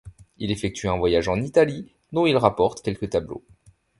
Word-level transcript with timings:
Il 0.39 0.49
effectue 0.49 0.87
un 0.89 0.97
voyage 0.97 1.27
en 1.27 1.39
Italie, 1.39 1.91
dont 2.11 2.25
il 2.25 2.35
rapporte 2.35 2.81
quelques 2.81 3.11
tableaux. 3.11 3.43